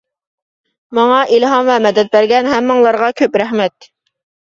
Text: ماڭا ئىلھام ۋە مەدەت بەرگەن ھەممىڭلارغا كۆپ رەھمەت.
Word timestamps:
ماڭا 0.99 1.19
ئىلھام 1.35 1.67
ۋە 1.67 1.75
مەدەت 1.87 2.09
بەرگەن 2.15 2.49
ھەممىڭلارغا 2.53 3.11
كۆپ 3.21 3.39
رەھمەت. 3.43 3.89